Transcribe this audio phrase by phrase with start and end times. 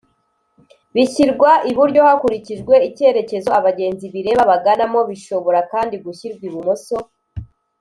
[0.95, 6.95] bishyirwa iburyo hakurikijwe icyerekezo abagenzi bireba baganamo bishobora kandi gushyirwa ibumoso